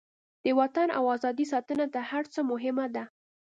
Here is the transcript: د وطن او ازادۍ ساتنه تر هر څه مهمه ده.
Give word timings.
د 0.43 0.45
وطن 0.59 0.87
او 0.97 1.03
ازادۍ 1.15 1.45
ساتنه 1.53 1.85
تر 1.93 2.03
هر 2.11 2.23
څه 2.33 2.39
مهمه 2.51 2.85
ده. 2.95 3.03